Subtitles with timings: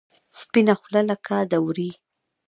[0.39, 1.89] سپینه خوله لکه د ورې.